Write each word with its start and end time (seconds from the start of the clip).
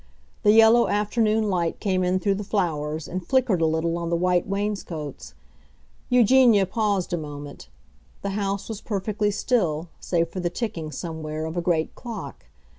The 0.41 0.51
yellow 0.51 0.87
afternoon 0.87 1.47
light 1.51 1.79
came 1.79 2.03
in 2.03 2.19
through 2.19 2.33
the 2.33 2.43
flowers 2.43 3.07
and 3.07 3.23
flickered 3.23 3.61
a 3.61 3.67
little 3.67 3.99
on 3.99 4.09
the 4.09 4.15
white 4.15 4.47
wainscots. 4.49 5.35
Eugenia 6.09 6.65
paused 6.65 7.13
a 7.13 7.17
moment; 7.17 7.67
the 8.23 8.31
house 8.31 8.67
was 8.67 8.81
perfectly 8.81 9.29
still, 9.29 9.89
save 9.99 10.29
for 10.29 10.39
the 10.39 10.49
ticking, 10.49 10.91
somewhere, 10.91 11.45
of 11.45 11.55
a 11.55 11.61
great 11.61 11.93
clock. 11.93 12.47